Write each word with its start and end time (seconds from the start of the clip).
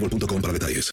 boostmobile.com 0.00 0.42
para 0.42 0.52
detalles. 0.52 0.90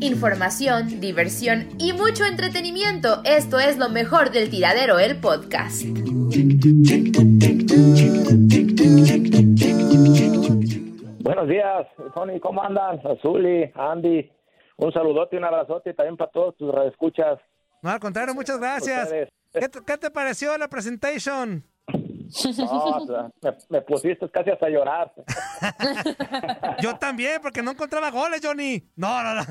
Información, 0.00 1.00
diversión 1.00 1.68
y 1.78 1.92
mucho 1.92 2.24
entretenimiento. 2.24 3.22
Esto 3.24 3.58
es 3.60 3.78
lo 3.78 3.88
mejor 3.88 4.30
del 4.30 4.50
tiradero, 4.50 4.98
el 4.98 5.20
podcast. 5.20 5.82
Buenos 11.20 11.48
días, 11.48 11.86
Tony, 12.14 12.40
¿cómo 12.40 12.62
andan? 12.62 13.00
Azuli, 13.06 13.70
Andy, 13.74 14.30
un 14.76 14.92
saludote 14.92 15.36
y 15.36 15.38
un 15.38 15.44
abrazote 15.44 15.94
también 15.94 16.16
para 16.16 16.30
todos 16.30 16.56
tus 16.56 16.72
radioescuchas. 16.74 17.38
No, 17.82 17.90
al 17.90 18.00
contrario, 18.00 18.34
muchas 18.34 18.58
gracias. 18.58 19.10
¿Qué 19.52 19.68
te, 19.68 19.80
qué 19.84 19.98
te 19.98 20.10
pareció 20.10 20.56
la 20.56 20.68
presentation? 20.68 21.64
No, 22.22 23.32
me, 23.42 23.56
me 23.68 23.82
pusiste 23.82 24.30
casi 24.30 24.50
hasta 24.50 24.68
llorar. 24.68 25.12
Yo 26.80 26.96
también, 26.96 27.40
porque 27.42 27.62
no 27.62 27.72
encontraba 27.72 28.10
goles, 28.10 28.40
Johnny. 28.42 28.84
No, 28.96 29.22
no, 29.22 29.34
no. 29.34 29.42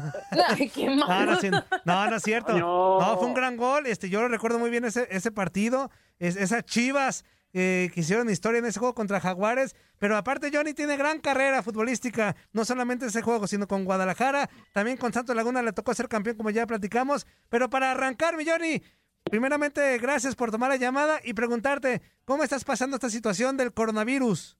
Ay, 0.47 0.69
qué 0.69 0.87
No, 0.87 1.07
malo. 1.07 1.33
no, 1.41 1.63
no, 1.85 2.09
no 2.09 2.15
es 2.15 2.23
cierto. 2.23 2.57
No. 2.57 2.99
No, 2.99 3.17
fue 3.17 3.27
un 3.27 3.33
gran 3.33 3.57
gol. 3.57 3.85
Este, 3.87 4.09
yo 4.09 4.21
lo 4.21 4.27
recuerdo 4.27 4.59
muy 4.59 4.69
bien 4.69 4.85
ese, 4.85 5.07
ese 5.11 5.31
partido. 5.31 5.89
Es, 6.19 6.35
esas 6.35 6.63
chivas 6.65 7.23
eh, 7.53 7.89
que 7.93 8.01
hicieron 8.01 8.29
historia 8.29 8.59
en 8.59 8.65
ese 8.65 8.79
juego 8.79 8.93
contra 8.95 9.19
Jaguares. 9.19 9.75
Pero 9.97 10.17
aparte, 10.17 10.49
Johnny 10.53 10.73
tiene 10.73 10.97
gran 10.97 11.19
carrera 11.19 11.61
futbolística. 11.63 12.35
No 12.53 12.65
solamente 12.65 13.05
ese 13.05 13.21
juego, 13.21 13.47
sino 13.47 13.67
con 13.67 13.85
Guadalajara. 13.85 14.49
También 14.73 14.97
con 14.97 15.13
Santos 15.13 15.35
Laguna 15.35 15.61
le 15.61 15.73
tocó 15.73 15.93
ser 15.93 16.07
campeón, 16.07 16.37
como 16.37 16.49
ya 16.49 16.65
platicamos. 16.65 17.27
Pero 17.49 17.69
para 17.69 17.91
arrancar, 17.91 18.35
mi 18.37 18.45
Johnny, 18.45 18.81
primeramente, 19.23 19.97
gracias 19.99 20.35
por 20.35 20.51
tomar 20.51 20.69
la 20.69 20.77
llamada 20.77 21.19
y 21.23 21.33
preguntarte, 21.33 22.01
¿cómo 22.25 22.43
estás 22.43 22.63
pasando 22.63 22.95
esta 22.95 23.09
situación 23.09 23.57
del 23.57 23.73
coronavirus? 23.73 24.57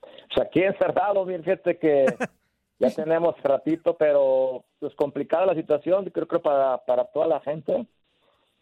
Pues 0.00 0.46
aquí 0.46 0.62
encerrado, 0.62 1.24
bien, 1.24 1.42
fíjate 1.42 1.78
que 1.78 2.06
ya 2.78 2.90
tenemos 2.90 3.34
ratito, 3.42 3.96
pero 3.96 4.64
pues 4.80 4.94
complicada 4.94 5.46
la 5.46 5.54
situación, 5.54 6.04
creo 6.10 6.26
que 6.28 6.38
para, 6.38 6.78
para 6.84 7.04
toda 7.06 7.26
la 7.26 7.40
gente. 7.40 7.86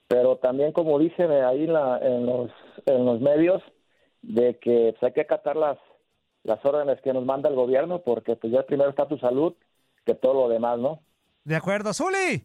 Pero 0.06 0.36
también, 0.36 0.72
como 0.72 0.98
dicen 0.98 1.30
ahí 1.32 1.64
en, 1.64 1.72
la- 1.72 1.98
en 1.98 2.26
los, 2.26 2.50
en 2.84 3.06
los 3.06 3.20
medios, 3.20 3.62
de 4.20 4.58
que 4.58 4.94
pues, 4.98 5.02
hay 5.02 5.12
que 5.12 5.22
acatar 5.22 5.56
las, 5.56 5.78
las 6.42 6.62
órdenes 6.64 7.00
que 7.00 7.12
nos 7.14 7.24
manda 7.24 7.48
el 7.48 7.54
gobierno, 7.54 8.00
porque 8.02 8.36
pues 8.36 8.52
ya 8.52 8.62
primero 8.64 8.90
está 8.90 9.08
tu 9.08 9.16
salud 9.18 9.54
que 10.04 10.14
todo 10.14 10.34
lo 10.34 10.48
demás, 10.50 10.78
¿no? 10.78 11.00
De 11.44 11.56
acuerdo, 11.56 11.94
Zuli. 11.94 12.44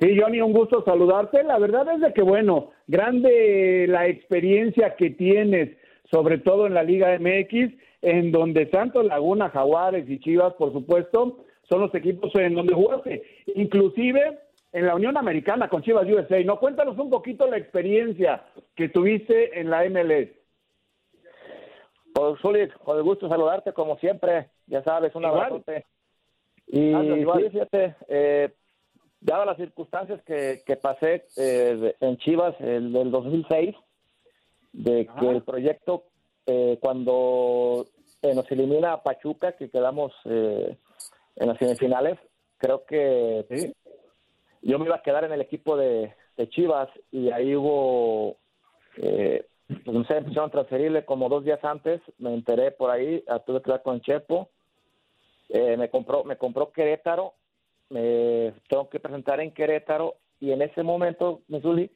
Sí, 0.00 0.18
Johnny, 0.18 0.40
un 0.40 0.52
gusto 0.52 0.84
saludarte. 0.84 1.42
La 1.42 1.58
verdad 1.58 1.86
es 1.94 2.00
de 2.00 2.12
que, 2.12 2.22
bueno, 2.22 2.70
grande 2.86 3.86
la 3.88 4.06
experiencia 4.06 4.94
que 4.96 5.10
tienes, 5.10 5.76
sobre 6.10 6.38
todo 6.38 6.66
en 6.66 6.74
la 6.74 6.82
Liga 6.82 7.18
MX, 7.18 7.74
en 8.02 8.30
donde 8.30 8.70
Santos 8.70 9.06
Laguna, 9.06 9.50
Jaguares 9.50 10.08
y 10.08 10.20
Chivas, 10.20 10.54
por 10.54 10.72
supuesto, 10.72 11.44
son 11.68 11.80
los 11.80 11.94
equipos 11.94 12.34
en 12.34 12.54
donde 12.54 12.74
jugaste. 12.74 13.22
Inclusive 13.54 14.38
en 14.72 14.86
la 14.86 14.94
Unión 14.94 15.16
Americana 15.16 15.68
con 15.68 15.82
Chivas 15.82 16.06
USA. 16.06 16.42
No, 16.44 16.58
cuéntanos 16.58 16.98
un 16.98 17.08
poquito 17.08 17.46
la 17.46 17.56
experiencia 17.56 18.44
que 18.74 18.90
tuviste 18.90 19.58
en 19.58 19.70
la 19.70 19.88
MLS. 19.88 20.28
Pues, 22.12 22.40
Zuli, 22.40 22.68
con 22.84 22.96
el 22.96 23.02
gusto 23.02 23.28
saludarte 23.28 23.72
como 23.72 23.96
siempre, 23.96 24.48
ya 24.66 24.82
sabes, 24.82 25.14
un 25.14 25.24
abrazote. 25.24 25.84
Y 26.66 26.90
igual. 26.90 27.50
fíjate, 27.50 27.94
eh, 28.08 28.50
dadas 29.20 29.46
las 29.46 29.56
circunstancias 29.56 30.20
que, 30.24 30.62
que 30.66 30.76
pasé 30.76 31.26
eh, 31.36 31.96
en 32.00 32.16
Chivas 32.18 32.54
el 32.60 32.92
del 32.92 33.10
2006, 33.10 33.74
de 34.72 35.08
que 35.18 35.28
el 35.28 35.42
proyecto, 35.42 36.04
eh, 36.46 36.78
cuando 36.80 37.86
eh, 38.22 38.34
nos 38.34 38.50
elimina 38.50 38.92
a 38.92 39.02
Pachuca, 39.02 39.52
que 39.52 39.70
quedamos 39.70 40.12
eh, 40.24 40.76
en 41.36 41.48
las 41.48 41.58
semifinales, 41.58 42.18
creo 42.58 42.84
que 42.84 43.72
yo 44.62 44.78
me 44.78 44.86
iba 44.86 44.96
a 44.96 45.02
quedar 45.02 45.24
en 45.24 45.32
el 45.32 45.40
equipo 45.40 45.76
de, 45.76 46.14
de 46.36 46.48
Chivas 46.48 46.88
y 47.10 47.30
ahí 47.30 47.54
hubo, 47.54 48.36
eh, 48.96 49.46
pues 49.68 49.96
no 49.96 50.04
sé, 50.04 50.16
empezaron 50.16 50.48
a 50.48 50.52
transferirle 50.52 51.04
como 51.04 51.28
dos 51.28 51.44
días 51.44 51.62
antes, 51.64 52.00
me 52.18 52.34
enteré 52.34 52.70
por 52.72 52.90
ahí, 52.90 53.22
ah, 53.28 53.38
tuve 53.38 53.62
que 53.62 53.70
hablar 53.70 53.82
con 53.82 54.00
Chepo, 54.00 54.50
eh, 55.48 55.76
me 55.76 55.88
compró 55.88 56.24
me 56.24 56.36
compró 56.36 56.72
Querétaro, 56.72 57.34
me 57.90 58.52
tengo 58.68 58.88
que 58.88 59.00
presentar 59.00 59.40
en 59.40 59.52
Querétaro 59.52 60.16
y 60.40 60.52
en 60.52 60.62
ese 60.62 60.82
momento, 60.82 61.42
Missouri, 61.48 61.90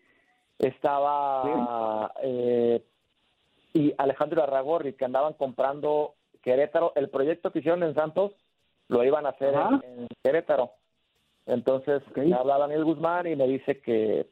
estaba 0.59 2.13
eh, 2.23 2.83
y 3.73 3.95
Alejandro 3.99 4.43
Arragorri 4.43 4.95
que 4.95 5.05
andaban 5.05 5.35
comprando 5.35 6.15
Querétaro, 6.43 6.93
el 6.97 7.09
proyecto 7.09 7.51
que 7.51 7.61
hicieron 7.61 7.83
en 7.83 7.95
Santos 7.95 8.33
lo 8.89 9.05
iban 9.05 9.27
a 9.27 9.31
hacer 9.31 9.55
en, 9.55 10.01
en 10.01 10.09
Querétaro. 10.23 10.73
Entonces 11.47 12.03
me 12.17 12.35
habla 12.35 12.59
Daniel 12.59 12.85
Guzmán 12.85 13.27
y 13.27 13.37
me 13.37 13.47
dice 13.47 13.81
que 13.81 14.27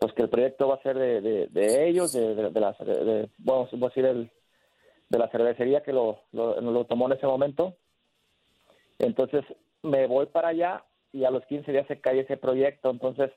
pues 0.00 0.12
que 0.12 0.22
el 0.22 0.28
proyecto 0.28 0.68
va 0.68 0.74
a 0.74 0.82
ser 0.82 0.98
de, 0.98 1.20
de, 1.20 1.46
de 1.46 1.88
ellos, 1.88 2.12
de, 2.12 2.34
de, 2.34 2.50
de 2.50 2.60
la, 2.60 2.76
voy 3.38 3.66
a 3.72 3.86
decir 3.86 4.04
el, 4.04 4.30
de 5.08 5.18
la 5.18 5.28
cervecería 5.28 5.82
que 5.82 5.92
lo, 5.92 6.18
lo, 6.32 6.60
lo 6.60 6.84
tomó 6.84 7.06
en 7.06 7.12
ese 7.12 7.26
momento. 7.26 7.74
Entonces 8.98 9.44
me 9.84 10.06
voy 10.06 10.26
para 10.26 10.48
allá 10.48 10.84
y 11.12 11.24
a 11.24 11.30
los 11.30 11.44
15 11.46 11.70
días 11.70 11.86
se 11.86 12.00
cae 12.00 12.20
ese 12.20 12.36
proyecto. 12.36 12.90
Entonces 12.90 13.30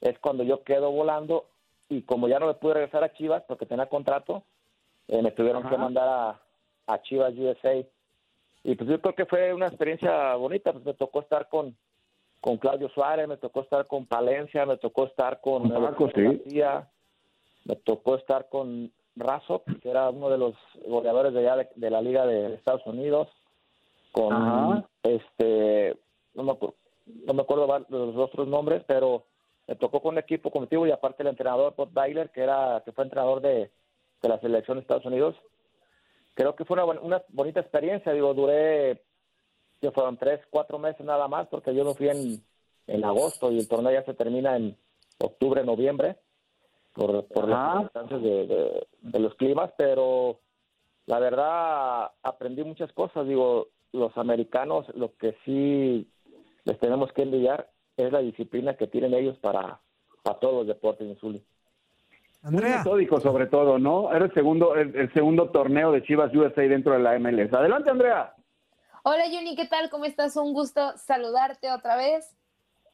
es 0.00 0.18
cuando 0.18 0.42
yo 0.42 0.64
quedo 0.64 0.90
volando 0.90 1.46
y 1.88 2.02
como 2.02 2.26
ya 2.26 2.38
no 2.38 2.46
me 2.46 2.54
pude 2.54 2.74
regresar 2.74 3.04
a 3.04 3.12
Chivas 3.12 3.44
porque 3.46 3.66
tenía 3.66 3.86
contrato, 3.86 4.42
eh, 5.08 5.22
me 5.22 5.30
tuvieron 5.30 5.68
que 5.68 5.76
mandar 5.76 6.08
a, 6.08 6.40
a 6.86 7.02
Chivas 7.02 7.34
USA. 7.36 7.84
Y 8.62 8.74
pues 8.74 8.88
yo 8.90 9.00
creo 9.00 9.14
que 9.14 9.26
fue 9.26 9.52
una 9.54 9.66
experiencia 9.68 10.34
bonita, 10.34 10.72
pues 10.72 10.84
me 10.84 10.94
tocó 10.94 11.20
estar 11.20 11.48
con, 11.48 11.76
con 12.40 12.56
Claudio 12.58 12.88
Suárez, 12.90 13.28
me 13.28 13.36
tocó 13.36 13.60
estar 13.60 13.86
con 13.86 14.06
Palencia, 14.06 14.66
me 14.66 14.76
tocó 14.76 15.06
estar 15.06 15.40
con 15.40 15.68
Paco, 15.68 16.10
sí. 16.14 16.22
García, 16.22 16.88
me 17.64 17.76
tocó 17.76 18.16
estar 18.16 18.48
con 18.48 18.92
Razzo, 19.16 19.62
que 19.82 19.90
era 19.90 20.10
uno 20.10 20.30
de 20.30 20.38
los 20.38 20.54
goleadores 20.86 21.32
de 21.32 21.40
allá 21.40 21.56
de, 21.56 21.68
de 21.74 21.90
la 21.90 22.02
Liga 22.02 22.26
de 22.26 22.54
Estados 22.54 22.86
Unidos, 22.86 23.28
con 24.12 24.32
Ajá. 24.32 24.88
este, 25.02 25.96
no 26.34 26.42
me, 26.42 26.58
no 27.26 27.34
me 27.34 27.42
acuerdo 27.42 27.66
los 27.88 28.16
otros 28.16 28.48
nombres, 28.48 28.82
pero 28.86 29.24
me 29.66 29.76
tocó 29.76 30.00
con 30.00 30.14
un 30.14 30.18
equipo 30.18 30.50
contigo 30.50 30.86
y 30.86 30.90
aparte 30.90 31.22
el 31.22 31.28
entrenador 31.28 31.74
Bob 31.76 31.90
Dyler, 31.92 32.30
que 32.30 32.42
era 32.42 32.82
que 32.84 32.92
fue 32.92 33.04
entrenador 33.04 33.40
de, 33.40 33.70
de 34.22 34.28
la 34.28 34.38
selección 34.40 34.76
de 34.76 34.82
Estados 34.82 35.04
Unidos. 35.06 35.36
Creo 36.34 36.54
que 36.56 36.64
fue 36.64 36.74
una, 36.82 37.00
una 37.00 37.22
bonita 37.28 37.60
experiencia, 37.60 38.12
digo, 38.12 38.34
duré, 38.34 39.02
que 39.80 39.90
fueron 39.92 40.16
tres, 40.16 40.40
cuatro 40.50 40.78
meses 40.78 41.04
nada 41.04 41.28
más, 41.28 41.48
porque 41.48 41.74
yo 41.74 41.84
me 41.84 41.94
fui 41.94 42.08
en, 42.08 42.42
en 42.86 43.04
agosto 43.04 43.50
y 43.52 43.58
el 43.58 43.68
torneo 43.68 43.92
ya 43.92 44.04
se 44.04 44.14
termina 44.14 44.56
en 44.56 44.76
octubre, 45.18 45.64
noviembre, 45.64 46.16
por, 46.94 47.26
por 47.28 47.48
las 47.48 47.72
circunstancias 47.72 48.22
de, 48.22 48.46
de- 48.46 48.86
de 49.02 49.18
los 49.18 49.34
climas, 49.36 49.72
pero 49.76 50.38
la 51.06 51.18
verdad 51.18 52.10
aprendí 52.22 52.62
muchas 52.64 52.92
cosas, 52.92 53.26
digo, 53.26 53.68
los 53.92 54.16
americanos 54.16 54.86
lo 54.94 55.16
que 55.16 55.36
sí 55.44 56.08
les 56.64 56.78
tenemos 56.78 57.12
que 57.12 57.22
envidiar 57.22 57.70
es 57.96 58.12
la 58.12 58.20
disciplina 58.20 58.74
que 58.74 58.86
tienen 58.86 59.14
ellos 59.14 59.36
para, 59.38 59.80
para 60.22 60.38
todos 60.38 60.54
los 60.54 60.66
deportes, 60.66 61.06
Insulí. 61.06 61.44
Muy 62.42 62.62
metódico 62.62 63.20
sobre 63.20 63.46
todo, 63.46 63.78
¿no? 63.78 64.14
Era 64.14 64.24
el 64.24 64.32
segundo, 64.32 64.74
el, 64.74 64.96
el 64.96 65.12
segundo 65.12 65.50
torneo 65.50 65.92
de 65.92 66.02
Chivas 66.02 66.34
USA 66.34 66.62
dentro 66.62 66.94
de 66.94 67.00
la 67.00 67.18
MLS. 67.18 67.52
Adelante, 67.52 67.90
Andrea. 67.90 68.34
Hola 69.02 69.24
Johnny, 69.30 69.56
¿qué 69.56 69.66
tal? 69.66 69.90
¿Cómo 69.90 70.04
estás? 70.04 70.36
Un 70.36 70.52
gusto 70.52 70.92
saludarte 70.96 71.70
otra 71.70 71.96
vez. 71.96 72.34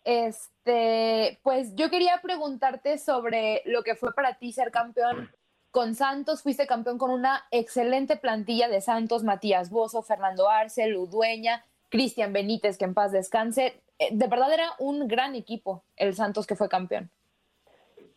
Este, 0.05 1.41
pues 1.43 1.75
yo 1.75 1.91
quería 1.91 2.21
preguntarte 2.23 2.99
sobre 2.99 3.63
lo 3.67 3.83
que 3.83 3.97
fue 3.97 4.13
para 4.15 4.35
ti 4.35 4.53
ser 4.53 4.71
campeón 4.71 5.31
con 5.77 5.95
Santos. 5.95 6.43
Fuiste 6.43 6.67
campeón 6.67 6.97
con 6.97 7.11
una 7.11 7.45
excelente 7.51 8.17
plantilla 8.17 8.67
de 8.67 8.81
Santos, 8.81 9.25
Matías 9.25 9.69
Bozo, 9.69 10.01
Fernando 10.01 10.49
Arce, 10.49 10.89
Ludueña, 10.89 11.67
Cristian 11.91 12.33
Benítez, 12.33 12.79
que 12.79 12.87
en 12.87 12.95
paz 12.95 13.13
descanse. 13.13 13.79
Eh, 13.99 14.09
De 14.13 14.27
verdad 14.27 14.55
era 14.55 14.71
un 14.79 15.07
gran 15.07 15.35
equipo 15.35 15.83
el 15.97 16.15
Santos 16.15 16.47
que 16.47 16.57
fue 16.57 16.71
campeón. 16.71 17.11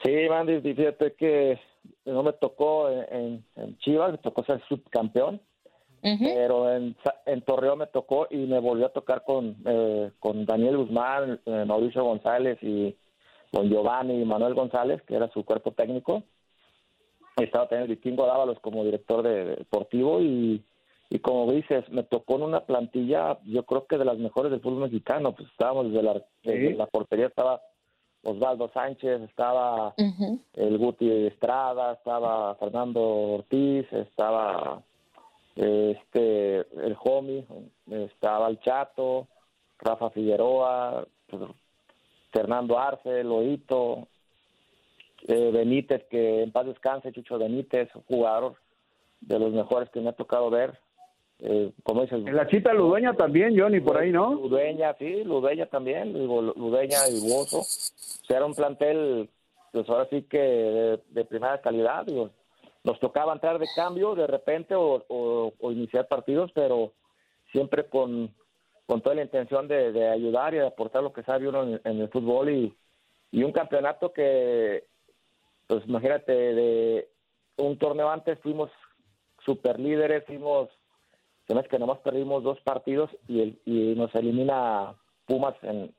Sí, 0.01 0.29
Mandy, 0.29 0.61
fíjate 0.61 1.15
que 1.15 1.59
no 2.05 2.23
me 2.23 2.31
tocó 2.31 2.89
en, 2.89 3.43
Chivas, 3.79 4.13
me 4.13 4.19
tocó 4.19 4.45
ser 4.45 4.63
subcampeón, 4.69 5.41
pero 6.01 6.73
en 6.73 6.95
Torreón 7.45 7.79
me 7.79 7.87
tocó 7.87 8.27
y 8.29 8.37
me 8.37 8.59
volvió 8.59 8.85
a 8.85 8.93
tocar 8.93 9.25
con, 9.25 9.57
eh, 9.65 10.11
con 10.19 10.45
Daniel 10.45 10.77
Guzmán, 10.77 11.41
eh, 11.45 11.65
Mauricio 11.67 12.05
González 12.05 12.57
y 12.61 12.95
con 13.51 13.67
Giovanni 13.67 14.21
y 14.21 14.23
Manuel 14.23 14.53
González, 14.53 15.01
que 15.01 15.17
era 15.17 15.29
su 15.31 15.43
cuerpo 15.43 15.73
técnico. 15.73 16.23
Estaba 17.43 17.67
también 17.67 17.89
el 17.89 17.95
Vikingo 17.95 18.25
Dávalos 18.25 18.59
como 18.59 18.83
director 18.83 19.23
de, 19.23 19.45
de 19.45 19.55
deportivo 19.55 20.21
y, 20.21 20.63
y 21.09 21.19
como 21.19 21.51
dices, 21.51 21.87
me 21.89 22.03
tocó 22.03 22.35
en 22.35 22.43
una 22.43 22.65
plantilla, 22.65 23.39
yo 23.45 23.63
creo 23.63 23.87
que 23.87 23.97
de 23.97 24.05
las 24.05 24.17
mejores 24.17 24.51
del 24.51 24.61
fútbol 24.61 24.83
mexicano, 24.83 25.33
pues 25.33 25.49
estábamos 25.49 25.87
desde 25.91 26.03
la, 26.03 26.23
desde 26.43 26.73
la 26.75 26.85
portería, 26.85 27.27
estaba 27.27 27.61
Osvaldo 28.23 28.69
Sánchez, 28.73 29.21
estaba 29.21 29.93
el 30.53 30.77
Guti 30.77 31.09
Estrada, 31.27 31.93
estaba 31.93 32.55
Fernando 32.55 33.01
Ortiz, 33.01 33.91
estaba 33.91 34.83
este 35.55 36.59
el 36.85 36.95
Homie, 37.03 37.45
estaba 37.89 38.47
el 38.49 38.59
Chato, 38.59 39.27
Rafa 39.79 40.09
Figueroa, 40.11 41.07
pues, 41.27 41.41
Fernando 42.31 42.77
Arce, 42.77 43.23
Loito, 43.23 44.07
eh, 45.27 45.51
Benítez, 45.53 46.03
que 46.09 46.43
en 46.43 46.51
paz 46.51 46.65
descanse, 46.65 47.11
Chucho 47.11 47.37
Benítez, 47.37 47.89
jugador 48.07 48.55
de 49.21 49.37
los 49.39 49.51
mejores 49.51 49.89
que 49.89 49.99
me 50.01 50.09
ha 50.09 50.13
tocado 50.13 50.49
ver. 50.49 50.79
Eh, 51.41 51.71
como 51.83 52.01
dices, 52.01 52.19
En 52.25 52.35
la 52.35 52.47
chita 52.47 52.73
Ludueña 52.73 53.13
también, 53.13 53.57
Johnny, 53.57 53.79
por 53.79 53.97
ahí, 53.97 54.11
¿no? 54.11 54.33
Ludeña, 54.33 54.93
sí, 54.99 55.23
Ludeña 55.23 55.67
también, 55.67 56.13
digo, 56.13 56.41
Ludeña 56.41 57.07
y 57.09 57.19
Bozo. 57.21 57.59
O 57.59 57.63
sea, 58.27 58.37
era 58.37 58.45
un 58.45 58.53
plantel, 58.55 59.29
pues 59.71 59.87
ahora 59.89 60.07
sí 60.09 60.23
que 60.23 60.37
de, 60.37 60.99
de 61.09 61.25
primera 61.25 61.61
calidad, 61.61 62.05
digo. 62.05 62.29
Nos 62.83 62.99
tocaba 62.99 63.33
entrar 63.33 63.59
de 63.59 63.67
cambio 63.75 64.15
de 64.15 64.25
repente 64.25 64.73
o, 64.73 65.03
o- 65.09 65.53
o 65.59 65.71
iniciar 65.71 66.07
partidos, 66.07 66.49
pero 66.53 66.93
siempre 67.51 67.85
con, 67.85 68.33
con 68.85 69.01
toda 69.01 69.15
la 69.15 69.23
intención 69.23 69.67
de, 69.67 69.91
de 69.91 70.07
ayudar 70.07 70.53
y 70.53 70.57
de 70.57 70.67
aportar 70.67 71.03
lo 71.03 71.11
que 71.11 71.23
sabe 71.23 71.47
uno 71.47 71.63
en, 71.63 71.81
en 71.83 71.99
el 72.01 72.09
fútbol 72.09 72.49
y, 72.49 72.73
y 73.31 73.43
un 73.43 73.51
campeonato 73.51 74.11
que, 74.13 74.85
pues 75.69 75.83
imagínate, 75.87 76.31
de 76.31 77.09
un 77.57 77.77
torneo 77.77 78.09
antes 78.09 78.39
fuimos 78.39 78.71
super 79.45 79.79
líderes, 79.79 80.25
fuimos 80.25 80.67
se 81.47 81.53
me 81.53 81.63
que 81.63 81.77
nomás 81.77 81.99
perdimos 81.99 82.43
dos 82.43 82.59
partidos 82.61 83.11
y, 83.27 83.41
el, 83.41 83.61
y 83.65 83.93
nos 83.95 84.13
elimina 84.15 84.95
Pumas 85.27 85.55
en, 85.61 85.93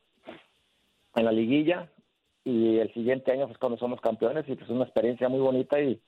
en 1.15 1.25
la 1.25 1.31
liguilla 1.31 1.89
y 2.45 2.79
el 2.79 2.93
siguiente 2.95 3.31
año 3.31 3.47
pues 3.47 3.59
cuando 3.59 3.79
somos 3.79 4.01
campeones 4.01 4.45
y 4.49 4.57
pues 4.57 4.65
es 4.65 4.71
una 4.71 4.85
experiencia 4.85 5.29
muy 5.29 5.39
bonita 5.39 5.81
y, 5.81 6.01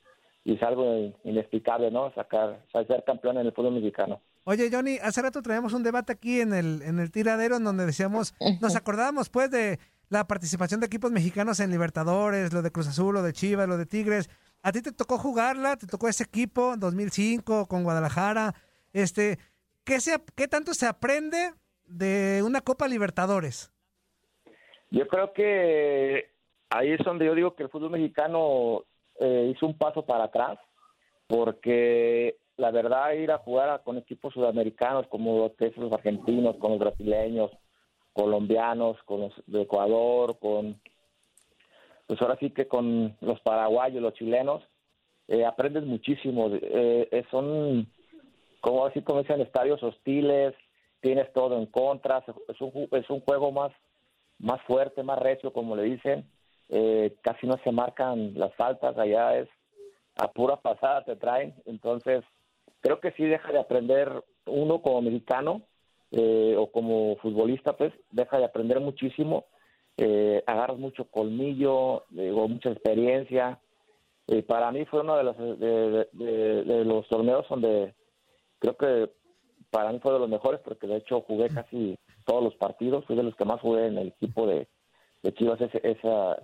y 0.43 0.55
es 0.55 0.63
algo 0.65 1.13
inexplicable, 1.23 1.93
¿no? 1.93 2.13
Sacar, 2.15 2.65
ser 2.73 3.05
campeón 3.05 3.39
en 3.39 3.47
el 3.47 3.53
fútbol 3.53 3.75
mexicano. 3.75 4.21
Oye, 4.43 4.71
Johnny, 4.73 4.99
hace 5.01 5.23
rato 5.23 5.41
traíamos 5.41 5.73
un 5.73 5.85
debate 5.85 6.13
aquí 6.13 6.41
en 6.41 6.53
el, 6.53 6.83
en 6.83 6.99
el 6.99 7.13
tiradero 7.13 7.59
en 7.59 7.65
donde 7.65 7.87
decíamos, 7.87 8.35
nos 8.61 8.75
acordábamos 8.75 9.29
pues 9.29 9.53
de 9.53 9.79
la 10.13 10.27
participación 10.27 10.79
de 10.79 10.87
equipos 10.87 11.11
mexicanos 11.11 11.59
en 11.59 11.71
Libertadores, 11.71 12.53
lo 12.53 12.61
de 12.61 12.71
Cruz 12.71 12.87
Azul, 12.87 13.15
lo 13.15 13.23
de 13.23 13.33
Chivas, 13.33 13.67
lo 13.67 13.79
de 13.79 13.87
Tigres. 13.87 14.29
¿A 14.63 14.71
ti 14.71 14.83
te 14.83 14.93
tocó 14.93 15.17
jugarla? 15.17 15.77
¿Te 15.79 15.87
tocó 15.87 16.07
ese 16.07 16.25
equipo 16.25 16.77
2005 16.77 17.67
con 17.67 17.83
Guadalajara? 17.83 18.53
Este, 18.93 19.39
¿qué, 19.85 20.01
se, 20.01 20.23
¿Qué 20.37 20.49
tanto 20.49 20.75
se 20.75 20.87
aprende 20.87 21.55
de 21.87 22.43
una 22.45 22.61
Copa 22.61 22.89
Libertadores? 22.89 23.73
Yo 24.91 25.09
creo 25.09 25.33
que 25.33 26.29
ahí 26.69 26.93
es 26.93 27.01
donde 27.03 27.25
yo 27.25 27.35
digo 27.35 27.57
que 27.57 27.63
el 27.63 27.71
fútbol 27.71 27.93
mexicano 27.93 28.85
eh, 29.19 29.51
hizo 29.55 29.65
un 29.67 29.79
paso 29.79 30.05
para 30.05 30.25
atrás, 30.25 30.59
porque 31.27 32.37
la 32.59 32.71
verdad 32.71 33.13
ir 33.13 33.31
a 33.31 33.39
jugar 33.39 33.83
con 33.83 33.97
equipos 33.97 34.35
sudamericanos 34.35 35.07
como 35.07 35.39
los 35.39 35.77
los 35.79 35.93
argentinos, 35.95 36.57
con 36.59 36.73
los 36.73 36.81
brasileños, 36.81 37.51
colombianos, 38.13 38.97
con 39.05 39.21
los 39.21 39.33
de 39.47 39.63
Ecuador, 39.63 40.39
con 40.39 40.81
pues 42.07 42.21
ahora 42.21 42.37
sí 42.39 42.51
que 42.51 42.69
con 42.69 43.17
los 43.21 43.41
paraguayos, 43.41 44.03
los 44.03 44.15
chilenos, 44.15 44.63
eh, 45.29 45.45
aprendes 45.45 45.85
muchísimo. 45.85 46.49
Eh, 46.53 47.09
eh, 47.11 47.25
son 47.31 47.89
como 48.61 48.87
así 48.87 49.03
como 49.03 49.23
dicen 49.23 49.41
estadios 49.41 49.83
hostiles, 49.83 50.55
tienes 51.01 51.33
todo 51.33 51.57
en 51.59 51.67
contra, 51.67 52.25
es 52.49 52.61
un, 52.61 52.89
es 52.93 53.09
un 53.09 53.21
juego 53.21 53.51
más 53.51 53.73
más 54.39 54.61
fuerte, 54.63 55.03
más 55.03 55.19
recio, 55.19 55.53
como 55.53 55.77
le 55.77 55.85
dicen. 55.85 56.29
Casi 57.23 57.47
no 57.47 57.59
se 57.63 57.71
marcan 57.71 58.33
las 58.35 58.55
faltas, 58.55 58.97
allá 58.97 59.39
es 59.39 59.49
a 60.17 60.31
pura 60.33 60.57
pasada 60.57 61.05
te 61.05 61.17
traen. 61.17 61.55
Entonces, 61.65 62.25
creo 62.81 62.99
que 63.01 63.13
sí 63.13 63.25
deja 63.25 63.53
de 63.53 63.61
aprender 63.61 64.25
uno 64.47 64.83
como 64.83 65.03
mexicano 65.03 65.63
eh, 66.13 66.55
o 66.59 66.71
como 66.71 67.17
futbolista, 67.17 67.77
pues 67.77 67.93
deja 68.11 68.39
de 68.39 68.45
aprender 68.45 68.79
muchísimo. 68.81 69.47
Eh, 69.97 70.43
agarras 70.47 70.79
mucho 70.79 71.05
colmillo, 71.11 72.05
digo, 72.11 72.49
mucha 72.49 72.71
experiencia. 72.71 73.59
Eh, 74.29 74.43
para 74.43 74.71
mí 74.71 74.85
fue 74.87 75.01
uno 75.01 75.17
de 75.17 75.25
los, 75.25 75.37
de, 75.37 76.09
de- 76.13 76.65
de- 76.65 76.85
los 76.85 77.09
torneos 77.09 77.47
donde 77.49 77.95
creo 78.59 78.77
que 78.77 79.11
para 79.71 79.91
mí 79.93 79.99
fue 80.01 80.13
de 80.13 80.19
los 80.21 80.29
mejores 80.29 80.61
porque 80.65 80.87
de 80.87 80.97
hecho 80.99 81.23
jugué 81.23 81.49
casi 81.49 81.99
todos 82.25 82.43
los 82.45 82.55
partidos, 82.57 83.05
fui 83.07 83.17
de 83.17 83.23
los 83.25 83.35
que 83.35 83.45
más 83.45 83.61
jugué 83.61 83.87
en 83.87 83.99
el 83.99 84.09
equipo 84.09 84.47
de, 84.47 84.69
de 85.23 85.35
Chivas 85.35 85.61
ese, 85.61 85.81
esa, 85.83 86.37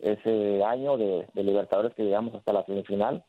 ese 0.00 0.62
año 0.64 0.96
de, 0.98 1.26
de 1.32 1.42
Libertadores 1.42 1.94
que 1.94 2.02
llegamos 2.04 2.34
hasta 2.34 2.52
la 2.52 2.64
semifinal 2.66 3.24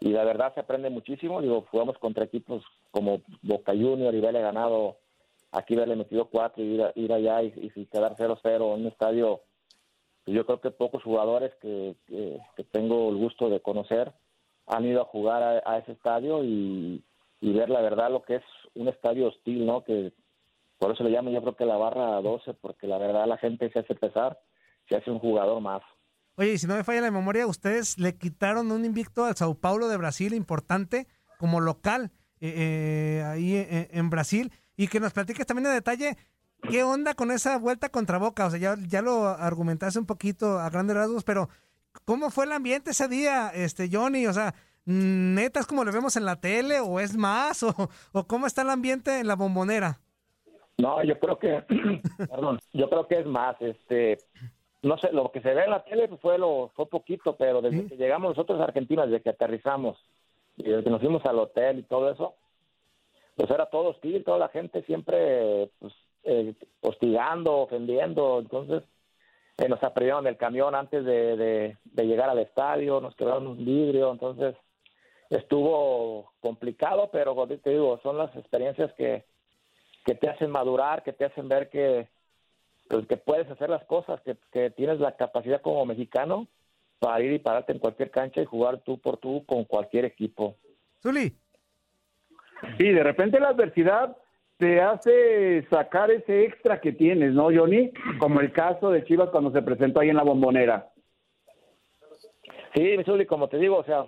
y 0.00 0.08
la 0.08 0.24
verdad 0.24 0.52
se 0.54 0.60
aprende 0.60 0.90
muchísimo, 0.90 1.40
digo, 1.40 1.64
jugamos 1.70 1.96
contra 1.98 2.24
equipos 2.24 2.62
como 2.96 3.20
Boca 3.42 3.72
Junior 3.72 4.14
y 4.14 4.20
verle 4.20 4.40
ganado, 4.40 4.96
aquí 5.52 5.76
verle 5.76 5.96
metido 5.96 6.30
cuatro 6.30 6.64
y 6.64 6.80
ir, 6.94 7.12
allá 7.12 7.42
y, 7.42 7.50
quedar 7.92 8.16
0-0 8.16 8.74
en 8.74 8.80
un 8.80 8.86
estadio, 8.86 9.42
yo 10.24 10.46
creo 10.46 10.62
que 10.62 10.70
pocos 10.70 11.02
jugadores 11.02 11.52
que, 11.60 11.94
que, 12.06 12.64
tengo 12.72 13.10
el 13.10 13.16
gusto 13.16 13.50
de 13.50 13.60
conocer 13.60 14.14
han 14.66 14.86
ido 14.86 15.02
a 15.02 15.04
jugar 15.04 15.42
a, 15.42 15.62
a 15.70 15.76
ese 15.76 15.92
estadio 15.92 16.42
y, 16.42 17.04
y 17.42 17.52
ver 17.52 17.68
la 17.68 17.82
verdad 17.82 18.10
lo 18.10 18.22
que 18.22 18.36
es 18.36 18.44
un 18.74 18.88
estadio 18.88 19.28
hostil, 19.28 19.66
¿no? 19.66 19.84
Que 19.84 20.14
por 20.78 20.90
eso 20.90 21.04
le 21.04 21.10
llamo 21.10 21.28
yo 21.28 21.42
creo 21.42 21.54
que 21.54 21.66
la 21.66 21.76
barra 21.76 22.18
12, 22.22 22.54
porque 22.54 22.86
la 22.86 22.96
verdad 22.96 23.26
la 23.26 23.36
gente 23.36 23.70
se 23.72 23.80
hace 23.80 23.94
pesar, 23.94 24.40
se 24.88 24.96
hace 24.96 25.10
un 25.10 25.18
jugador 25.18 25.60
más. 25.60 25.82
Oye, 26.36 26.54
y 26.54 26.58
si 26.58 26.66
no 26.66 26.76
me 26.76 26.84
falla 26.84 27.02
la 27.02 27.10
memoria, 27.10 27.46
ustedes 27.46 27.98
le 27.98 28.16
quitaron 28.16 28.72
un 28.72 28.86
invicto 28.86 29.26
al 29.26 29.36
Sao 29.36 29.54
Paulo 29.54 29.86
de 29.88 29.98
Brasil 29.98 30.32
importante 30.32 31.06
como 31.38 31.60
local 31.60 32.10
eh, 32.40 33.22
ahí 33.26 33.66
en, 33.90 34.10
Brasil 34.10 34.52
y 34.76 34.88
que 34.88 35.00
nos 35.00 35.12
platiques 35.12 35.46
también 35.46 35.64
de 35.64 35.70
detalle 35.70 36.16
qué 36.68 36.82
onda 36.82 37.14
con 37.14 37.30
esa 37.30 37.58
vuelta 37.58 37.88
contra 37.88 38.18
Boca. 38.18 38.46
O 38.46 38.50
sea, 38.50 38.58
ya, 38.58 38.76
ya 38.86 39.02
lo 39.02 39.26
argumentaste 39.26 39.98
un 39.98 40.06
poquito 40.06 40.58
a 40.58 40.70
grandes 40.70 40.96
rasgos, 40.96 41.24
pero 41.24 41.48
¿cómo 42.04 42.30
fue 42.30 42.44
el 42.44 42.52
ambiente 42.52 42.90
ese 42.90 43.08
día, 43.08 43.50
este 43.54 43.88
Johnny? 43.90 44.26
O 44.26 44.32
sea, 44.32 44.54
neta 44.84 45.60
es 45.60 45.66
como 45.66 45.84
lo 45.84 45.92
vemos 45.92 46.16
en 46.16 46.24
la 46.24 46.36
tele 46.40 46.80
o 46.80 47.00
es 47.00 47.16
más 47.16 47.62
o, 47.62 47.74
o 48.12 48.26
cómo 48.26 48.46
está 48.46 48.62
el 48.62 48.70
ambiente 48.70 49.20
en 49.20 49.26
la 49.26 49.36
bombonera. 49.36 50.00
No, 50.78 51.02
yo 51.02 51.18
creo 51.18 51.38
que, 51.38 51.64
perdón, 52.30 52.58
yo 52.72 52.88
creo 52.90 53.06
que 53.06 53.20
es 53.20 53.26
más, 53.26 53.56
este, 53.60 54.18
no 54.82 54.98
sé, 54.98 55.10
lo 55.12 55.32
que 55.32 55.40
se 55.40 55.54
ve 55.54 55.64
en 55.64 55.70
la 55.70 55.84
tele 55.84 56.08
fue 56.20 56.38
lo, 56.38 56.70
fue 56.74 56.88
poquito, 56.88 57.36
pero 57.36 57.62
desde 57.62 57.86
que 57.86 57.96
llegamos 57.96 58.30
nosotros 58.30 58.60
a 58.60 58.64
Argentina, 58.64 59.06
desde 59.06 59.22
que 59.22 59.30
aterrizamos 59.30 59.98
y 60.56 60.64
desde 60.64 60.84
que 60.84 60.90
nos 60.90 61.00
fuimos 61.00 61.24
al 61.26 61.38
hotel 61.38 61.78
y 61.78 61.82
todo 61.82 62.10
eso, 62.10 62.34
pues 63.36 63.50
era 63.50 63.66
todo 63.66 63.90
hostil, 63.90 64.24
toda 64.24 64.38
la 64.38 64.48
gente 64.48 64.82
siempre, 64.82 65.70
pues, 65.78 65.92
eh, 66.24 66.54
hostigando, 66.80 67.58
ofendiendo, 67.58 68.38
entonces 68.40 68.82
eh, 69.58 69.68
nos 69.68 69.82
aprieron 69.82 70.26
el 70.26 70.36
camión 70.36 70.74
antes 70.74 71.04
de, 71.04 71.36
de, 71.84 72.06
llegar 72.06 72.30
al 72.30 72.38
estadio, 72.38 73.00
nos 73.00 73.14
quedaron 73.14 73.46
un 73.46 73.64
vidrio, 73.64 74.10
entonces 74.10 74.54
estuvo 75.28 76.32
complicado, 76.40 77.10
pero 77.12 77.46
te 77.46 77.70
digo, 77.70 78.00
son 78.02 78.16
las 78.16 78.34
experiencias 78.36 78.92
que, 78.94 79.24
que 80.04 80.14
te 80.14 80.30
hacen 80.30 80.50
madurar, 80.50 81.02
que 81.02 81.12
te 81.12 81.26
hacen 81.26 81.48
ver 81.48 81.68
que, 81.68 82.08
pues, 82.88 83.06
que 83.06 83.18
puedes 83.18 83.50
hacer 83.50 83.68
las 83.68 83.84
cosas, 83.84 84.20
que, 84.22 84.36
que 84.52 84.70
tienes 84.70 84.98
la 85.00 85.16
capacidad 85.16 85.60
como 85.60 85.84
mexicano 85.84 86.46
para 86.98 87.22
ir 87.22 87.32
y 87.32 87.38
pararte 87.38 87.72
en 87.72 87.78
cualquier 87.78 88.10
cancha 88.10 88.40
y 88.40 88.46
jugar 88.46 88.80
tú 88.84 88.98
por 88.98 89.18
tú 89.18 89.44
con 89.46 89.64
cualquier 89.64 90.04
equipo. 90.04 90.56
Zuli. 91.02 91.32
Sí, 92.78 92.88
de 92.88 93.02
repente 93.02 93.38
la 93.38 93.48
adversidad 93.48 94.16
te 94.56 94.80
hace 94.80 95.66
sacar 95.68 96.10
ese 96.10 96.44
extra 96.44 96.80
que 96.80 96.92
tienes, 96.92 97.32
¿no, 97.32 97.44
Johnny? 97.44 97.92
Como 98.18 98.40
el 98.40 98.52
caso 98.52 98.90
de 98.90 99.04
Chivas 99.04 99.28
cuando 99.30 99.52
se 99.52 99.62
presentó 99.62 100.00
ahí 100.00 100.08
en 100.08 100.16
la 100.16 100.22
bombonera. 100.22 100.90
Sí, 102.74 102.96
Zuli, 103.04 103.26
como 103.26 103.48
te 103.48 103.58
digo, 103.58 103.76
o 103.76 103.84
sea, 103.84 104.06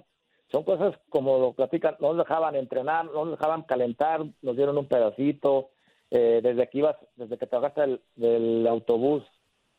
son 0.50 0.64
cosas 0.64 0.94
como 1.10 1.38
lo 1.38 1.52
platican, 1.52 1.96
no 2.00 2.14
nos 2.14 2.26
dejaban 2.26 2.54
entrenar, 2.54 3.04
no 3.06 3.26
nos 3.26 3.38
dejaban 3.38 3.62
calentar, 3.62 4.24
nos 4.42 4.56
dieron 4.56 4.78
un 4.78 4.88
pedacito, 4.88 5.70
eh, 6.10 6.40
desde 6.42 6.68
que 6.68 6.78
ibas, 6.78 6.96
desde 7.16 7.36
que 7.36 7.46
te 7.46 7.56
bajaste 7.56 7.80
del, 7.82 8.00
del 8.16 8.66
autobús 8.66 9.22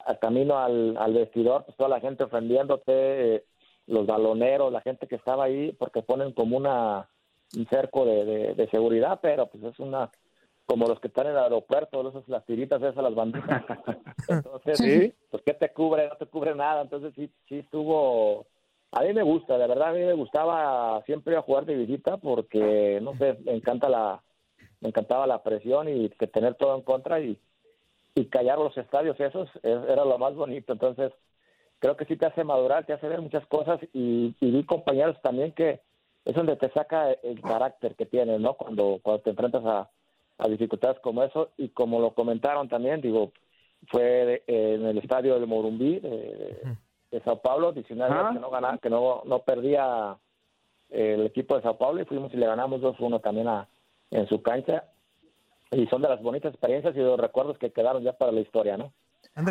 al 0.09 0.17
camino 0.17 0.57
al, 0.57 0.97
al, 0.97 1.13
vestidor, 1.13 1.65
pues 1.65 1.77
toda 1.77 1.87
la 1.87 1.99
gente 1.99 2.23
ofendiéndote, 2.23 3.35
eh, 3.35 3.43
los 3.85 4.07
baloneros, 4.07 4.73
la 4.73 4.81
gente 4.81 5.07
que 5.07 5.15
estaba 5.15 5.43
ahí, 5.43 5.71
porque 5.73 6.01
ponen 6.01 6.33
como 6.33 6.57
una 6.57 7.07
un 7.55 7.67
cerco 7.67 8.05
de, 8.05 8.55
de, 8.55 8.69
seguridad, 8.69 9.19
pero 9.21 9.47
pues 9.47 9.63
es 9.63 9.79
una 9.79 10.09
como 10.65 10.87
los 10.87 10.99
que 10.99 11.09
están 11.09 11.27
en 11.27 11.33
el 11.33 11.39
aeropuerto, 11.39 12.09
esas, 12.09 12.27
las 12.27 12.45
tiritas 12.45 12.81
esas, 12.81 13.03
las 13.03 13.13
banditas. 13.13 13.63
Entonces, 14.27 14.77
¿Sí? 14.77 15.13
pues 15.29 15.43
¿qué 15.43 15.53
te 15.53 15.69
cubre? 15.69 16.07
No 16.07 16.15
te 16.15 16.27
cubre 16.27 16.53
nada. 16.53 16.83
Entonces 16.83 17.13
sí, 17.15 17.31
sí 17.47 17.59
estuvo... 17.59 18.45
A 18.91 19.01
mí 19.01 19.13
me 19.13 19.23
gusta, 19.23 19.57
de 19.57 19.67
verdad 19.67 19.89
a 19.89 19.93
mí 19.93 19.99
me 19.99 20.13
gustaba 20.13 21.03
siempre 21.05 21.35
a 21.35 21.43
jugar 21.43 21.65
de 21.65 21.75
visita 21.75 22.17
porque, 22.17 22.99
no 23.01 23.15
sé, 23.15 23.37
me 23.45 23.53
encanta 23.53 23.89
la, 23.89 24.21
me 24.81 24.89
encantaba 24.89 25.27
la 25.27 25.43
presión 25.43 25.87
y 25.87 26.09
que 26.09 26.25
tener 26.25 26.55
todo 26.55 26.75
en 26.75 26.81
contra 26.81 27.19
y, 27.19 27.39
y 28.19 28.25
callar 28.25 28.57
los 28.57 28.77
estadios 28.77 29.19
esos 29.19 29.49
era 29.63 30.03
lo 30.03 30.17
más 30.17 30.35
bonito. 30.35 30.73
Entonces, 30.73 31.11
creo 31.79 31.95
que 31.95 32.05
sí 32.05 32.17
te 32.17 32.25
hace 32.25 32.43
madurar, 32.43 32.85
te 32.85 32.93
hace 32.93 33.07
ver 33.07 33.21
muchas 33.21 33.45
cosas 33.47 33.79
y, 33.93 34.35
y 34.39 34.51
vi 34.51 34.63
compañeros 34.65 35.17
también 35.21 35.53
que 35.53 35.81
es 36.25 36.35
donde 36.35 36.57
te 36.57 36.69
saca 36.71 37.11
el 37.11 37.41
carácter 37.41 37.95
que 37.95 38.05
tienes, 38.05 38.39
¿no? 38.41 38.55
Cuando, 38.55 38.99
cuando 39.01 39.23
te 39.23 39.29
enfrentas 39.29 39.63
a, 39.65 39.89
a 40.37 40.47
dificultades 40.47 40.99
como 40.99 41.23
eso 41.23 41.51
y 41.57 41.69
como 41.69 41.99
lo 41.99 42.13
comentaron 42.13 42.67
también, 42.67 42.99
digo, 43.01 43.31
fue 43.87 44.43
en 44.47 44.85
el 44.85 44.97
estadio 44.97 45.35
del 45.35 45.47
Morumbí 45.47 45.99
de, 45.99 46.61
de 47.11 47.19
Sao 47.21 47.41
Paulo, 47.41 47.71
19 47.71 48.13
ah. 48.13 48.31
que 48.33 48.39
no 48.39 48.49
ganaba, 48.49 48.77
que 48.77 48.89
no, 48.89 49.21
no 49.25 49.39
perdía 49.39 50.17
el 50.89 51.25
equipo 51.25 51.55
de 51.55 51.61
Sao 51.61 51.77
Paulo 51.77 52.01
y 52.01 52.05
fuimos 52.05 52.33
y 52.33 52.37
le 52.37 52.45
ganamos 52.45 52.81
2-1 52.81 53.21
también 53.21 53.47
a, 53.47 53.69
en 54.11 54.27
su 54.27 54.41
cancha 54.41 54.83
y 55.71 55.85
son 55.87 56.01
de 56.01 56.09
las 56.09 56.21
bonitas 56.21 56.51
experiencias 56.51 56.95
y 56.95 56.99
los 56.99 57.19
recuerdos 57.19 57.57
que 57.57 57.71
quedaron 57.71 58.03
ya 58.03 58.13
para 58.13 58.31
la 58.31 58.41
historia, 58.41 58.77
¿no? 58.77 58.91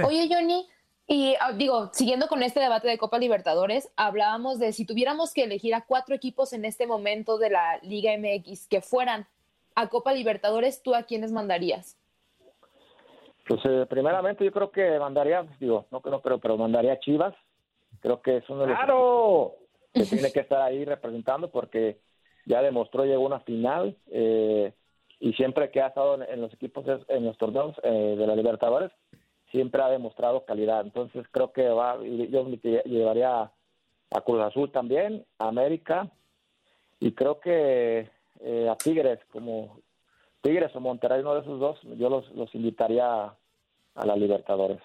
Oye, 0.05 0.29
Johnny, 0.31 0.67
y 1.07 1.35
ah, 1.41 1.53
digo, 1.53 1.91
siguiendo 1.93 2.29
con 2.29 2.43
este 2.43 2.61
debate 2.61 2.89
de 2.89 2.99
Copa 2.99 3.19
Libertadores, 3.19 3.91
hablábamos 3.97 4.59
de 4.59 4.73
si 4.73 4.85
tuviéramos 4.85 5.33
que 5.33 5.45
elegir 5.45 5.75
a 5.75 5.87
cuatro 5.87 6.15
equipos 6.15 6.53
en 6.53 6.65
este 6.65 6.87
momento 6.87 7.39
de 7.39 7.51
la 7.51 7.79
Liga 7.83 8.13
MX 8.19 8.69
que 8.69 8.83
fueran 8.83 9.27
a 9.75 9.89
Copa 9.89 10.13
Libertadores, 10.13 10.83
¿tú 10.83 10.95
a 10.95 11.05
quiénes 11.05 11.33
mandarías? 11.33 11.97
Pues 13.47 13.61
eh, 13.65 13.87
primeramente 13.89 14.45
yo 14.45 14.53
creo 14.53 14.71
que 14.71 14.99
mandaría, 14.99 15.47
digo, 15.59 15.87
no 15.91 16.03
creo, 16.03 16.21
pero, 16.21 16.39
pero 16.39 16.59
mandaría 16.59 16.93
a 16.93 17.01
Chivas. 17.01 17.35
Creo 18.01 18.21
que 18.21 18.39
es 18.39 18.51
uno 18.51 18.61
de 18.61 18.67
los 18.67 18.77
¡Claro! 18.77 19.55
que 19.95 20.05
tiene 20.05 20.31
que 20.31 20.41
estar 20.41 20.61
ahí 20.61 20.85
representando 20.85 21.51
porque 21.51 22.01
ya 22.45 22.61
demostró, 22.61 23.05
llegó 23.05 23.25
una 23.25 23.41
final 23.41 23.97
eh, 24.11 24.75
y 25.21 25.33
siempre 25.33 25.71
que 25.71 25.81
ha 25.81 25.89
estado 25.89 26.23
en, 26.23 26.41
los 26.41 26.53
equipos, 26.53 26.85
en 27.09 27.25
los 27.25 27.37
torneos 27.39 27.77
eh, 27.83 28.17
de 28.17 28.27
la 28.27 28.37
Libertadores, 28.37 28.91
siempre 29.51 29.83
ha 29.83 29.89
demostrado 29.89 30.45
calidad. 30.45 30.83
Entonces 30.83 31.27
creo 31.31 31.53
que 31.53 31.69
va, 31.69 31.97
yo 32.03 32.49
llevaría 32.85 33.43
a 33.43 34.21
Cruz 34.25 34.41
Azul 34.43 34.71
también, 34.71 35.25
a 35.39 35.49
América 35.49 36.11
y 37.01 37.13
creo 37.13 37.41
que 37.41 38.11
eh, 38.41 38.69
a 38.69 38.77
Tigres, 38.77 39.19
como 39.33 39.81
Tigres 40.41 40.75
o 40.75 40.81
Monterrey, 40.81 41.21
uno 41.21 41.35
de 41.35 41.41
esos 41.41 41.59
dos, 41.59 41.81
yo 41.97 42.09
los, 42.09 42.31
los 42.33 42.55
invitaría 42.55 43.35
a, 43.95 44.07
la 44.07 44.17
Libertadores. 44.17 44.81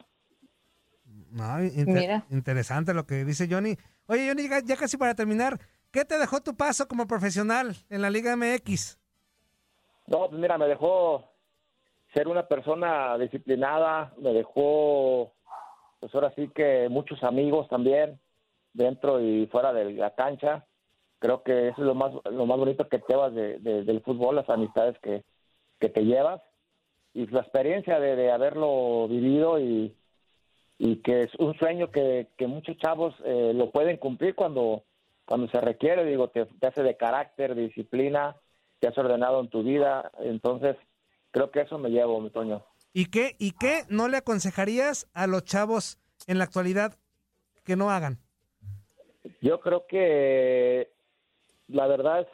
interesante 2.32 2.94
lo 2.94 3.06
que 3.06 3.24
dice 3.24 3.48
Johnny. 3.50 3.76
Oye, 4.08 4.28
Johnny, 4.28 4.50
ya 4.66 4.76
casi 4.76 4.98
para 4.98 5.14
terminar, 5.14 5.60
¿Qué 5.94 6.06
te 6.06 6.18
dejó 6.18 6.42
tu 6.42 6.56
paso 6.56 6.88
como 6.88 7.06
profesional 7.06 7.78
en 7.92 8.02
la 8.02 8.10
Liga 8.10 8.36
MX? 8.36 8.98
No, 10.08 10.30
pues 10.30 10.40
mira, 10.40 10.58
me 10.58 10.68
dejó 10.68 11.24
ser 12.14 12.28
una 12.28 12.48
persona 12.48 13.18
disciplinada, 13.18 14.14
me 14.18 14.34
dejó, 14.34 15.34
pues 16.00 16.14
ahora 16.14 16.32
sí 16.36 16.50
que 16.54 16.88
muchos 16.90 17.24
amigos 17.24 17.68
también, 17.70 18.20
dentro 18.74 19.22
y 19.22 19.48
fuera 19.48 19.74
de 19.74 19.94
la 19.94 20.14
cancha. 20.16 20.66
Creo 21.20 21.44
que 21.44 21.70
eso 21.70 21.82
es 21.82 21.88
lo 21.88 21.96
más, 21.96 22.12
lo 22.30 22.46
más 22.46 22.58
bonito 22.58 22.88
que 22.90 23.00
te 23.00 23.06
llevas 23.08 23.34
de, 23.34 23.60
del 23.60 24.02
fútbol, 24.02 24.36
las 24.36 24.50
amistades 24.50 24.98
que, 25.00 25.24
que 25.80 25.90
te 25.90 26.04
llevas 26.04 26.42
y 27.14 27.28
la 27.28 27.42
experiencia 27.42 28.00
de, 28.00 28.32
haberlo 28.32 29.08
vivido 29.08 29.60
y, 29.60 29.96
y, 30.78 30.98
que 30.98 31.22
es 31.22 31.36
un 31.36 31.54
sueño 31.58 31.92
que, 31.92 32.28
que 32.38 32.48
muchos 32.48 32.78
chavos 32.78 33.16
eh, 33.24 33.54
lo 33.56 33.72
pueden 33.72 33.98
cumplir 33.98 34.36
cuando 34.36 34.84
cuando 35.26 35.48
se 35.48 35.62
requiere, 35.62 36.06
digo, 36.06 36.30
te, 36.30 36.48
hace 36.66 36.84
de 36.84 36.98
carácter, 36.98 37.56
disciplina, 37.56 38.36
te 38.84 38.90
has 38.90 38.98
ordenado 38.98 39.40
en 39.40 39.48
tu 39.48 39.64
vida, 39.64 40.12
entonces 40.20 40.76
creo 41.32 41.52
que 41.52 41.62
eso 41.62 41.78
me 41.78 41.90
llevo, 41.90 42.20
mi 42.20 42.30
Toño. 42.30 42.66
¿Y 42.92 43.06
qué, 43.06 43.38
¿Y 43.40 43.52
qué 43.52 43.84
no 43.88 44.10
le 44.10 44.18
aconsejarías 44.18 45.10
a 45.14 45.26
los 45.26 45.46
chavos 45.46 46.00
en 46.28 46.38
la 46.38 46.44
actualidad 46.44 46.98
que 47.64 47.78
no 47.78 47.92
hagan? 47.92 48.18
Yo 49.42 49.62
creo 49.62 49.86
que 49.88 50.92
la 51.70 51.88
verdad 51.88 52.24
es 52.24 52.28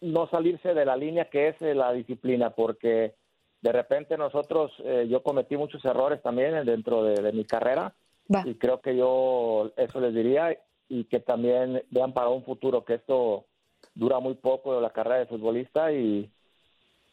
no 0.00 0.28
salirse 0.28 0.74
de 0.74 0.84
la 0.84 0.96
línea 0.96 1.28
que 1.28 1.48
es 1.48 1.60
la 1.60 1.92
disciplina, 1.92 2.50
porque 2.50 3.16
de 3.62 3.72
repente 3.72 4.16
nosotros, 4.16 4.70
eh, 4.84 5.08
yo 5.10 5.24
cometí 5.24 5.56
muchos 5.56 5.84
errores 5.84 6.22
también 6.22 6.64
dentro 6.64 7.02
de, 7.02 7.32
mi 7.32 7.44
carrera 7.44 7.96
y 8.44 8.54
creo 8.54 8.80
que 8.80 8.96
yo 8.96 9.72
eso 9.76 10.00
les 10.00 10.14
diría 10.14 10.56
y 10.88 11.02
que 11.06 11.18
también 11.18 11.82
vean 11.90 12.14
para 12.14 12.28
un 12.28 12.44
futuro 12.44 12.84
que 12.84 12.94
esto 12.94 13.46
dura 13.94 14.20
muy 14.20 14.34
poco 14.34 14.80
la 14.80 14.90
carrera 14.90 15.18
de 15.18 15.26
futbolista 15.26 15.92
y, 15.92 16.30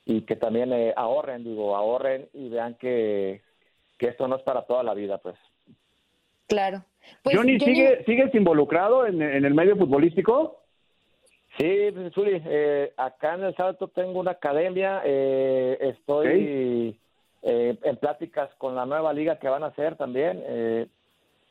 y 0.05 0.21
que 0.21 0.35
también 0.35 0.73
eh, 0.73 0.93
ahorren, 0.95 1.43
digo, 1.43 1.75
ahorren 1.75 2.27
y 2.33 2.49
vean 2.49 2.75
que, 2.75 3.41
que 3.97 4.07
esto 4.07 4.27
no 4.27 4.38
es 4.38 4.43
para 4.43 4.63
toda 4.63 4.83
la 4.83 4.93
vida, 4.93 5.17
pues. 5.17 5.35
Claro. 6.47 6.83
Pues, 7.23 7.35
Johnny, 7.35 7.59
¿sigue, 7.59 8.03
¿sigues 8.05 8.33
involucrado 8.33 9.05
en, 9.05 9.21
el 9.21 9.53
medio 9.53 9.75
futbolístico? 9.75 10.63
Sí, 11.57 11.91
pues, 11.93 12.41
eh, 12.45 12.93
acá 12.97 13.35
en 13.35 13.43
El 13.43 13.55
Salto 13.55 13.88
tengo 13.88 14.19
una 14.19 14.31
academia, 14.31 15.01
eh, 15.03 15.77
estoy 15.81 16.99
en 17.41 17.97
pláticas 17.97 18.49
con 18.57 18.75
la 18.75 18.85
nueva 18.85 19.13
liga 19.13 19.39
que 19.39 19.47
van 19.47 19.63
a 19.63 19.67
hacer 19.67 19.95
también. 19.95 20.43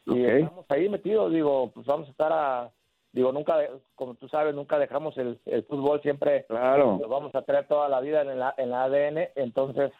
Y 0.06 0.24
estamos 0.24 0.64
ahí 0.70 0.88
metidos, 0.88 1.32
digo, 1.32 1.70
pues 1.72 1.86
vamos 1.86 2.08
a 2.08 2.10
estar 2.10 2.32
a, 2.32 2.70
digo, 3.18 3.32
nunca, 3.32 3.58
como 3.96 4.14
tú 4.14 4.28
sabes, 4.28 4.54
nunca 4.54 4.78
dejamos 4.78 5.18
el, 5.18 5.38
fútbol, 5.68 6.00
siempre 6.02 6.44
claro. 6.46 6.98
lo 7.00 7.08
vamos 7.08 7.34
a 7.34 7.42
tener 7.42 7.66
toda 7.66 7.88
la 7.88 8.00
vida 8.00 8.22
en 8.22 8.38
la, 8.38 8.54
en 8.56 8.70
la 8.70 8.84
ADN, 8.84 9.28
entonces 9.34 9.90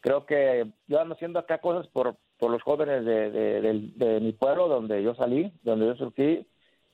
creo 0.00 0.24
que 0.24 0.66
yo 0.86 0.98
ando 0.98 1.14
haciendo 1.14 1.38
acá 1.38 1.58
cosas 1.58 1.86
por, 1.88 2.16
por 2.38 2.50
los 2.50 2.62
jóvenes 2.62 3.04
de, 3.04 3.30
de, 3.30 4.20
mi 4.20 4.32
pueblo, 4.32 4.68
donde 4.68 5.02
yo 5.02 5.14
salí, 5.14 5.52
donde 5.62 5.86
yo 5.86 5.94
surgí, 5.96 6.46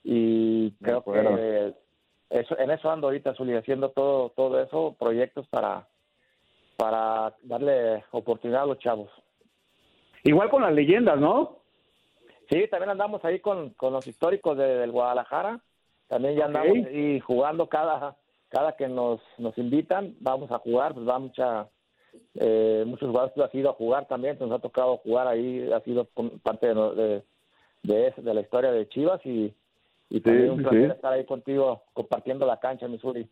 y 0.02 0.72
creo 0.82 1.04
que 1.04 1.74
eso, 2.30 2.58
en 2.58 2.70
eso 2.72 2.90
ando 2.90 3.06
ahorita, 3.06 3.34
Zuli, 3.34 3.54
haciendo 3.54 3.90
todo, 3.90 4.30
todo 4.30 4.60
eso, 4.60 4.96
proyectos 4.98 5.46
para, 5.48 5.86
para 6.76 7.36
darle 7.42 8.04
oportunidad 8.10 8.62
a 8.62 8.66
los 8.66 8.78
chavos. 8.80 9.10
Igual 10.24 10.50
con 10.50 10.62
las 10.62 10.72
leyendas, 10.72 11.18
¿no? 11.18 11.59
Sí, 12.50 12.66
también 12.69 12.90
andamos 12.90 13.25
ahí 13.25 13.40
con, 13.40 13.71
con 13.71 13.92
los 13.92 14.07
históricos 14.07 14.59
de, 14.59 14.66
del 14.66 14.90
Guadalajara. 14.90 15.61
También 16.09 16.37
ya 16.37 16.47
andamos 16.47 16.78
Ok. 16.78 16.87
ahí 16.88 17.21
jugando 17.21 17.69
cada 17.69 18.16
cada 18.50 18.73
que 18.76 18.88
nos, 18.88 19.21
nos 19.38 19.57
invitan, 19.59 20.16
vamos 20.19 20.50
a 20.50 20.59
jugar, 20.59 20.92
pues 20.92 21.09
va 21.09 21.21
mucha 21.21 21.69
eh, 22.35 22.83
muchos 22.85 23.09
jugadores 23.09 23.33
que 23.35 23.42
han 23.42 23.61
ido 23.62 23.71
a 23.71 23.75
jugar 23.75 24.09
también, 24.09 24.37
pues 24.37 24.50
nos 24.50 24.59
ha 24.59 24.62
tocado 24.62 24.97
jugar 24.99 25.28
ahí, 25.28 25.71
ha 25.73 25.80
sido 25.83 26.09
parte 26.42 26.75
de, 26.75 27.23
de, 27.85 28.12
de, 28.16 28.35
la 28.35 28.40
historia 28.40 28.73
de 28.73 28.88
Chivas 28.88 29.25
y, 29.25 29.54
y 30.09 30.21
también 30.21 30.50
un 30.50 30.62
placer 30.62 30.87
sí. 30.87 30.92
estar 30.92 31.12
ahí 31.12 31.25
contigo 31.25 31.85
compartiendo 31.92 32.45
la 32.45 32.59
cancha, 32.59 32.88
Missouri. 32.88 33.28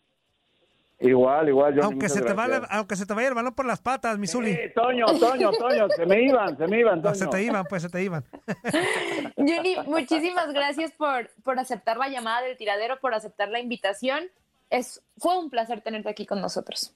Igual, 1.00 1.48
igual. 1.48 1.74
Johnny, 1.74 1.84
Aunque 1.84 2.08
se, 2.08 2.22
te 2.22 2.32
vaya, 2.32 2.62
aunque 2.70 2.96
se 2.96 3.06
te 3.06 3.14
vaya 3.14 3.28
el 3.28 3.34
balón 3.34 3.54
por 3.54 3.66
las 3.66 3.80
patas, 3.80 4.18
Misuli. 4.18 4.50
Eh, 4.50 4.72
Toño, 4.74 5.06
Toño, 5.18 5.52
Toño, 5.52 5.88
se 5.90 6.06
me 6.06 6.22
iban, 6.22 6.56
se 6.56 6.66
me 6.66 6.80
iban, 6.80 7.00
No, 7.00 7.14
se 7.14 7.28
te 7.28 7.42
iban, 7.42 7.64
pues 7.66 7.82
se 7.82 7.88
te 7.88 8.02
iban. 8.02 8.24
Johnny, 9.36 9.76
muchísimas 9.86 10.52
gracias 10.52 10.90
por, 10.92 11.30
por 11.44 11.58
aceptar 11.60 11.98
la 11.98 12.08
llamada 12.08 12.42
del 12.42 12.56
tiradero, 12.56 12.98
por 13.00 13.14
aceptar 13.14 13.48
la 13.48 13.60
invitación. 13.60 14.24
Es, 14.70 15.00
fue 15.18 15.38
un 15.38 15.50
placer 15.50 15.82
tenerte 15.82 16.08
aquí 16.08 16.26
con 16.26 16.40
nosotros. 16.40 16.92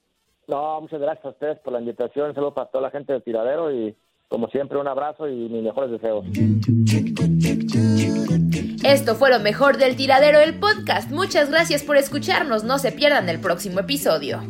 No, 0.47 0.81
muchas 0.81 0.99
gracias 0.99 1.25
a 1.25 1.29
ustedes 1.29 1.59
por 1.59 1.71
la 1.71 1.79
invitación, 1.79 2.29
un 2.29 2.35
saludo 2.35 2.53
para 2.53 2.69
toda 2.69 2.81
la 2.81 2.91
gente 2.91 3.13
del 3.13 3.23
tiradero 3.23 3.71
y 3.71 3.95
como 4.27 4.49
siempre 4.49 4.77
un 4.77 4.87
abrazo 4.87 5.29
y 5.29 5.47
mis 5.47 5.63
mejores 5.63 5.91
deseos. 5.91 6.25
Esto 8.83 9.15
fue 9.15 9.29
lo 9.29 9.39
mejor 9.39 9.77
del 9.77 9.95
tiradero 9.95 10.39
del 10.39 10.59
podcast. 10.59 11.09
Muchas 11.09 11.49
gracias 11.49 11.83
por 11.83 11.95
escucharnos. 11.95 12.65
No 12.65 12.79
se 12.79 12.91
pierdan 12.91 13.29
el 13.29 13.39
próximo 13.39 13.79
episodio. 13.79 14.41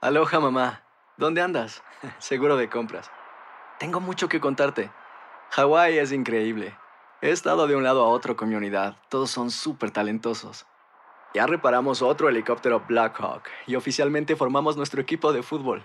Aloha 0.00 0.40
mamá, 0.40 0.82
¿dónde 1.18 1.42
andas? 1.42 1.82
Seguro 2.18 2.56
de 2.56 2.70
compras. 2.70 3.10
Tengo 3.78 4.00
mucho 4.00 4.30
que 4.30 4.40
contarte. 4.40 4.90
Hawái 5.50 5.98
es 5.98 6.10
increíble. 6.10 6.74
He 7.20 7.30
estado 7.30 7.66
de 7.66 7.76
un 7.76 7.84
lado 7.84 8.02
a 8.02 8.08
otro 8.08 8.34
con 8.34 8.48
mi 8.48 8.54
unidad. 8.54 8.96
Todos 9.10 9.30
son 9.30 9.50
súper 9.50 9.90
talentosos. 9.90 10.64
Ya 11.34 11.46
reparamos 11.46 12.00
otro 12.00 12.30
helicóptero 12.30 12.82
Blackhawk 12.88 13.42
y 13.66 13.76
oficialmente 13.76 14.36
formamos 14.36 14.78
nuestro 14.78 15.02
equipo 15.02 15.34
de 15.34 15.42
fútbol. 15.42 15.84